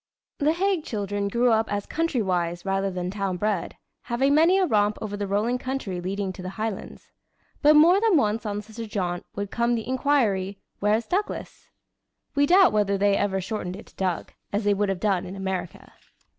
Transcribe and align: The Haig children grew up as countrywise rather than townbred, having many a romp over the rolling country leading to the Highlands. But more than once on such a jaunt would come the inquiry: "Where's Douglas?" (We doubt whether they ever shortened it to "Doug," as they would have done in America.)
The 0.39 0.53
Haig 0.53 0.83
children 0.83 1.27
grew 1.27 1.51
up 1.51 1.71
as 1.71 1.85
countrywise 1.85 2.65
rather 2.65 2.89
than 2.89 3.11
townbred, 3.11 3.73
having 4.01 4.33
many 4.33 4.57
a 4.57 4.65
romp 4.65 4.97
over 4.99 5.15
the 5.15 5.27
rolling 5.27 5.59
country 5.59 6.01
leading 6.01 6.33
to 6.33 6.41
the 6.41 6.49
Highlands. 6.57 7.11
But 7.61 7.75
more 7.75 8.01
than 8.01 8.17
once 8.17 8.43
on 8.43 8.63
such 8.63 8.79
a 8.79 8.87
jaunt 8.87 9.27
would 9.35 9.51
come 9.51 9.75
the 9.75 9.87
inquiry: 9.87 10.57
"Where's 10.79 11.05
Douglas?" 11.05 11.67
(We 12.33 12.47
doubt 12.47 12.73
whether 12.73 12.97
they 12.97 13.15
ever 13.15 13.39
shortened 13.39 13.75
it 13.75 13.85
to 13.85 13.95
"Doug," 13.95 14.33
as 14.51 14.63
they 14.63 14.73
would 14.73 14.89
have 14.89 14.99
done 14.99 15.23
in 15.27 15.35
America.) 15.35 15.93